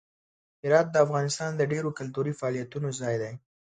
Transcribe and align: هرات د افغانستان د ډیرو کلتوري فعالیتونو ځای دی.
هرات 0.63 0.87
د 0.91 0.95
افغانستان 1.05 1.51
د 1.55 1.61
ډیرو 1.71 1.89
کلتوري 1.99 2.33
فعالیتونو 2.39 2.87
ځای 2.99 3.15
دی. 3.21 3.33